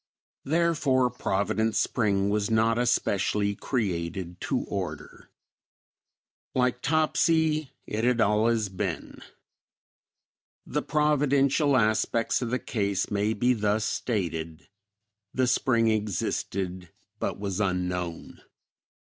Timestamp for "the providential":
10.65-11.77